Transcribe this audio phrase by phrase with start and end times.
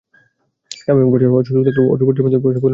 [0.83, 2.69] স্বাভাবিক প্রসব হওয়ার সুযোগ থাকলেও অস্ত্রোপচারের মাধ্যমে প্রসব করানোর চেষ্টা অন্যায়।